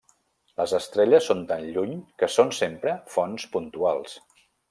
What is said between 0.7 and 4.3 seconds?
estrelles són tan lluny que són sempre fonts puntuals.